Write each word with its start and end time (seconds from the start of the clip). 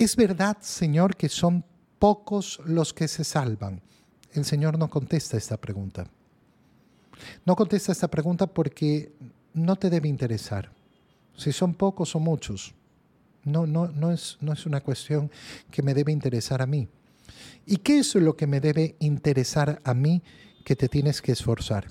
¿Es 0.00 0.16
verdad, 0.16 0.56
Señor, 0.62 1.14
que 1.14 1.28
son 1.28 1.62
pocos 1.98 2.58
los 2.64 2.94
que 2.94 3.06
se 3.06 3.22
salvan? 3.22 3.82
El 4.32 4.46
Señor 4.46 4.78
no 4.78 4.88
contesta 4.88 5.36
esta 5.36 5.58
pregunta. 5.58 6.06
No 7.44 7.54
contesta 7.54 7.92
esta 7.92 8.08
pregunta 8.08 8.46
porque 8.46 9.12
no 9.52 9.76
te 9.76 9.90
debe 9.90 10.08
interesar. 10.08 10.72
Si 11.36 11.52
son 11.52 11.74
pocos 11.74 12.16
o 12.16 12.18
muchos. 12.18 12.72
No, 13.44 13.66
no, 13.66 13.88
no, 13.88 14.10
es, 14.10 14.38
no 14.40 14.54
es 14.54 14.64
una 14.64 14.80
cuestión 14.80 15.30
que 15.70 15.82
me 15.82 15.92
debe 15.92 16.12
interesar 16.12 16.62
a 16.62 16.66
mí. 16.66 16.88
¿Y 17.66 17.76
qué 17.76 17.98
es 17.98 18.14
lo 18.14 18.36
que 18.36 18.46
me 18.46 18.62
debe 18.62 18.96
interesar 19.00 19.82
a 19.84 19.92
mí 19.92 20.22
que 20.64 20.76
te 20.76 20.88
tienes 20.88 21.20
que 21.20 21.32
esforzar? 21.32 21.88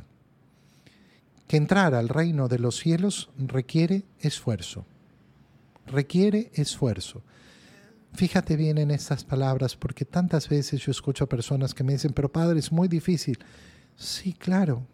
Que 1.48 1.57
entrar 1.57 1.94
al 1.94 2.10
reino 2.10 2.48
de 2.48 2.57
los 2.57 2.76
cielos 2.78 3.30
requiere 3.38 4.04
esfuerzo. 4.20 4.88
Requiere 5.86 6.50
esfuerzo. 6.55 7.21
Fíjate 8.14 8.55
bien 8.55 8.78
en 8.78 8.91
estas 8.91 9.23
palabras 9.23 9.75
porque 9.75 10.06
tantas 10.06 10.50
veces 10.50 10.82
yo 10.82 10.92
escucho 10.92 11.24
a 11.24 11.29
personas 11.29 11.74
que 11.74 11.84
me 11.84 11.93
dicen, 11.93 12.14
pero 12.14 12.32
padre, 12.32 12.60
es 12.60 12.71
muy 12.71 12.88
difícil. 12.88 13.38
Sí, 13.96 14.34
claro, 14.34 14.86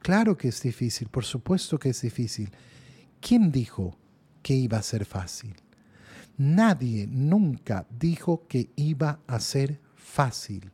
claro 0.00 0.36
que 0.36 0.48
es 0.48 0.62
difícil, 0.62 1.08
por 1.08 1.24
supuesto 1.24 1.78
que 1.78 1.90
es 1.90 2.00
difícil. 2.00 2.50
¿Quién 3.20 3.52
dijo 3.52 3.96
que 4.42 4.54
iba 4.54 4.78
a 4.78 4.82
ser 4.82 5.04
fácil? 5.04 5.54
Nadie 6.36 7.06
nunca 7.06 7.86
dijo 7.90 8.46
que 8.48 8.70
iba 8.76 9.20
a 9.26 9.38
ser 9.38 9.80
fácil. 9.94 10.72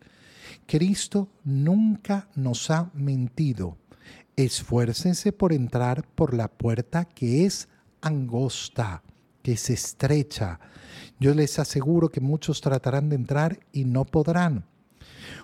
Cristo 0.66 1.30
nunca 1.44 2.28
nos 2.34 2.70
ha 2.70 2.90
mentido. 2.94 3.76
Esfuércense 4.36 5.32
por 5.32 5.52
entrar 5.52 6.06
por 6.06 6.32
la 6.32 6.48
puerta 6.48 7.04
que 7.04 7.44
es 7.44 7.68
angosta, 8.00 9.02
es 9.52 9.70
estrecha. 9.70 10.60
Yo 11.20 11.34
les 11.34 11.58
aseguro 11.58 12.08
que 12.08 12.20
muchos 12.20 12.60
tratarán 12.60 13.08
de 13.08 13.16
entrar 13.16 13.60
y 13.72 13.84
no 13.84 14.04
podrán. 14.04 14.64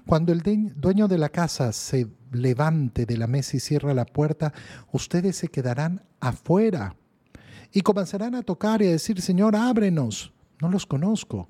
Cuando 0.07 0.33
el 0.33 0.43
dueño 0.77 1.09
de 1.09 1.19
la 1.19 1.29
casa 1.29 1.73
se 1.73 2.09
levante 2.33 3.07
de 3.07 3.17
la 3.17 3.27
mesa 3.27 3.57
y 3.57 3.61
cierra 3.61 3.95
la 3.95 4.05
puerta, 4.05 4.53
ustedes 4.93 5.37
se 5.37 5.49
quedarán 5.49 6.03
afuera 6.21 6.97
y 7.73 7.81
comenzarán 7.81 8.35
a 8.35 8.43
tocar 8.43 8.83
y 8.83 8.87
a 8.87 8.93
decir, 8.93 9.21
Señor, 9.21 9.57
ábrenos. 9.57 10.33
No 10.61 10.71
los 10.71 10.87
conozco. 10.87 11.49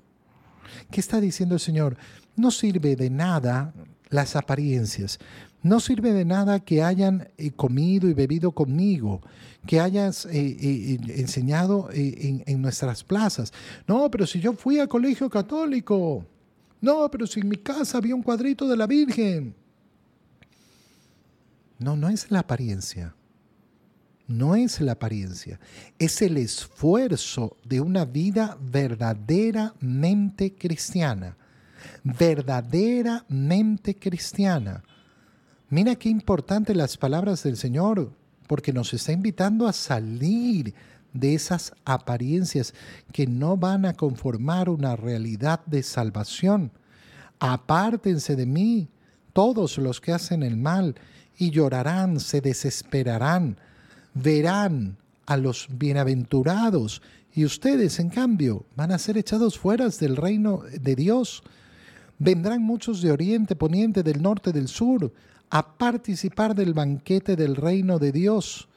¿Qué 0.89 0.99
está 0.99 1.21
diciendo 1.21 1.55
el 1.55 1.61
Señor? 1.61 1.97
No 2.35 2.51
sirve 2.51 2.95
de 2.95 3.09
nada 3.09 3.73
las 4.09 4.35
apariencias. 4.35 5.19
No 5.65 5.79
sirve 5.79 6.13
de 6.13 6.25
nada 6.25 6.59
que 6.59 6.83
hayan 6.83 7.27
eh, 7.39 7.49
comido 7.49 8.07
y 8.07 8.13
bebido 8.13 8.51
conmigo, 8.51 9.23
que 9.65 9.79
hayas 9.79 10.27
eh, 10.27 10.29
eh, 10.31 10.99
enseñado 11.15 11.89
en, 11.91 12.43
en 12.45 12.61
nuestras 12.61 13.03
plazas. 13.03 13.51
No, 13.87 14.11
pero 14.11 14.27
si 14.27 14.39
yo 14.39 14.53
fui 14.53 14.77
a 14.77 14.85
colegio 14.85 15.27
católico. 15.27 16.23
No, 16.81 17.09
pero 17.09 17.25
si 17.25 17.39
en 17.39 17.49
mi 17.49 17.57
casa 17.57 17.97
había 17.97 18.13
un 18.13 18.21
cuadrito 18.21 18.67
de 18.67 18.77
la 18.77 18.85
Virgen. 18.85 19.55
No, 21.79 21.97
no 21.97 22.09
es 22.09 22.29
la 22.29 22.41
apariencia. 22.41 23.15
No 24.27 24.55
es 24.55 24.79
la 24.81 24.91
apariencia. 24.91 25.59
Es 25.97 26.21
el 26.21 26.37
esfuerzo 26.37 27.57
de 27.65 27.81
una 27.81 28.05
vida 28.05 28.55
verdaderamente 28.61 30.53
cristiana. 30.53 31.35
Verdaderamente 32.03 33.95
cristiana. 33.95 34.83
Mira 35.69 35.95
qué 35.95 36.09
importante 36.09 36.75
las 36.75 36.97
palabras 36.97 37.41
del 37.43 37.57
Señor, 37.57 38.11
porque 38.47 38.71
nos 38.71 38.93
está 38.93 39.11
invitando 39.11 39.67
a 39.67 39.73
salir 39.73 40.73
de 41.11 41.33
esas 41.33 41.73
apariencias 41.85 42.73
que 43.11 43.25
no 43.25 43.57
van 43.57 43.85
a 43.85 43.93
conformar 43.93 44.69
una 44.69 44.95
realidad 44.95 45.65
de 45.65 45.81
salvación. 45.81 46.71
Apártense 47.39 48.35
de 48.35 48.45
mí 48.45 48.89
todos 49.33 49.77
los 49.77 50.01
que 50.01 50.13
hacen 50.13 50.43
el 50.43 50.55
mal 50.55 50.95
y 51.37 51.49
llorarán, 51.49 52.19
se 52.19 52.41
desesperarán, 52.41 53.57
verán 54.13 54.97
a 55.25 55.35
los 55.37 55.67
bienaventurados 55.71 57.01
y 57.33 57.43
ustedes, 57.43 57.99
en 57.99 58.09
cambio, 58.09 58.65
van 58.75 58.91
a 58.91 58.99
ser 58.99 59.17
echados 59.17 59.57
fuera 59.57 59.89
del 59.89 60.15
reino 60.15 60.61
de 60.79 60.95
Dios. 60.95 61.43
Vendrán 62.19 62.61
muchos 62.61 63.01
de 63.01 63.11
oriente, 63.11 63.55
poniente, 63.55 64.03
del 64.03 64.21
norte, 64.21 64.53
del 64.53 64.69
sur, 64.69 65.11
a 65.49 65.77
participar 65.77 66.55
del 66.55 66.73
banquete 66.73 67.35
del 67.35 67.55
reino 67.55 67.99
de 67.99 68.11
Dios 68.11 68.69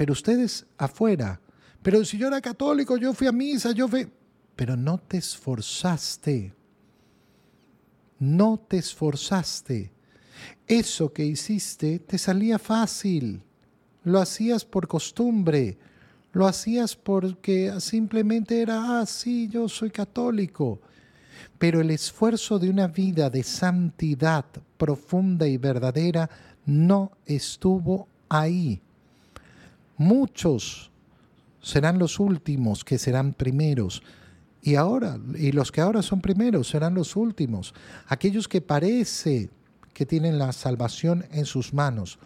pero 0.00 0.14
ustedes 0.14 0.64
afuera. 0.78 1.42
Pero 1.82 2.02
si 2.06 2.16
yo 2.16 2.28
era 2.28 2.40
católico, 2.40 2.96
yo 2.96 3.12
fui 3.12 3.26
a 3.26 3.32
misa, 3.32 3.72
yo 3.72 3.86
fui... 3.86 4.08
Pero 4.56 4.74
no 4.74 4.96
te 4.96 5.18
esforzaste. 5.18 6.54
No 8.18 8.58
te 8.66 8.78
esforzaste. 8.78 9.92
Eso 10.66 11.12
que 11.12 11.26
hiciste 11.26 11.98
te 11.98 12.16
salía 12.16 12.58
fácil. 12.58 13.42
Lo 14.02 14.20
hacías 14.20 14.64
por 14.64 14.88
costumbre. 14.88 15.76
Lo 16.32 16.46
hacías 16.46 16.96
porque 16.96 17.78
simplemente 17.78 18.62
era, 18.62 19.00
ah, 19.00 19.04
sí, 19.04 19.50
yo 19.50 19.68
soy 19.68 19.90
católico. 19.90 20.80
Pero 21.58 21.80
el 21.80 21.90
esfuerzo 21.90 22.58
de 22.58 22.70
una 22.70 22.88
vida 22.88 23.30
de 23.30 23.42
santidad 23.42 24.44
profunda 24.76 25.46
y 25.46 25.56
verdadera 25.56 26.30
no 26.66 27.12
estuvo 27.26 28.08
ahí. 28.28 28.80
Muchos 29.96 30.90
serán 31.60 31.98
los 31.98 32.18
últimos 32.20 32.84
que 32.84 32.98
serán 32.98 33.34
primeros. 33.34 34.02
Y 34.62 34.74
ahora, 34.74 35.18
y 35.34 35.52
los 35.52 35.72
que 35.72 35.80
ahora 35.80 36.02
son 36.02 36.20
primeros 36.20 36.68
serán 36.68 36.94
los 36.94 37.16
últimos. 37.16 37.74
Aquellos 38.08 38.48
que 38.48 38.60
parece 38.60 39.50
que 39.94 40.06
tienen 40.06 40.38
la 40.38 40.52
salvación 40.52 41.26
en 41.32 41.46
sus 41.46 41.72
manos, 41.74 42.18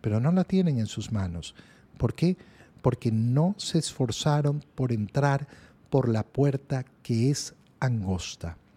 pero 0.00 0.20
no 0.20 0.32
la 0.32 0.44
tienen 0.44 0.78
en 0.78 0.86
sus 0.86 1.12
manos. 1.12 1.54
¿Por 1.98 2.14
qué? 2.14 2.36
Porque 2.82 3.12
no 3.12 3.54
se 3.58 3.78
esforzaron 3.78 4.64
por 4.74 4.92
entrar 4.92 5.46
por 5.90 6.08
la 6.08 6.22
puerta 6.22 6.84
que 7.02 7.30
es 7.30 7.54
angosta. 7.80 8.56